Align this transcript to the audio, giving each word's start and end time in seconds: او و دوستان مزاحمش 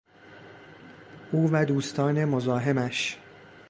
او 1.31 1.49
و 1.53 1.65
دوستان 1.65 2.25
مزاحمش 2.25 3.17